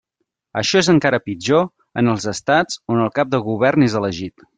[0.59, 1.67] Això és encara pitjor
[2.03, 4.47] en els Estats on el cap de govern és elegit.